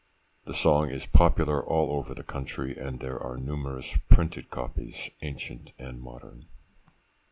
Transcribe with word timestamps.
The 0.45 0.55
song 0.55 0.89
is 0.89 1.05
popular 1.05 1.63
all 1.63 1.91
over 1.95 2.15
the 2.15 2.23
country, 2.23 2.75
and 2.75 2.99
there 2.99 3.21
are 3.21 3.37
numerous 3.37 3.95
printed 4.09 4.49
copies, 4.49 5.11
ancient 5.21 5.73
and 5.77 6.01
modern. 6.01 6.47